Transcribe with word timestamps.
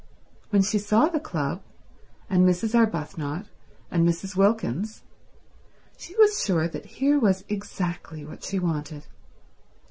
When 0.49 0.63
she 0.63 0.79
saw 0.79 1.05
the 1.09 1.19
club, 1.19 1.61
and 2.27 2.43
Mrs. 2.43 2.73
Arbuthnot, 2.73 3.45
and 3.91 4.03
Mrs. 4.03 4.35
Wilkins, 4.35 5.03
she 5.95 6.15
was 6.15 6.43
sure 6.43 6.67
that 6.67 6.87
here 6.97 7.19
was 7.19 7.45
exactly 7.47 8.25
what 8.25 8.43
she 8.43 8.57
wanted. 8.57 9.05